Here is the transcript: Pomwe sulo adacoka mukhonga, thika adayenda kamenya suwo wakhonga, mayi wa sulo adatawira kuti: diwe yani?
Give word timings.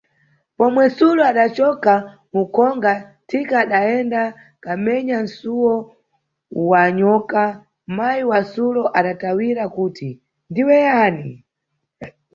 Pomwe 0.57 0.83
sulo 0.97 1.21
adacoka 1.31 1.93
mukhonga, 2.33 2.93
thika 3.29 3.55
adayenda 3.63 4.21
kamenya 4.65 5.17
suwo 5.37 5.73
wakhonga, 6.69 7.43
mayi 7.95 8.23
wa 8.31 8.39
sulo 8.51 8.83
adatawira 8.99 9.63
kuti: 9.75 10.09
diwe 10.53 10.75
yani? 10.87 11.29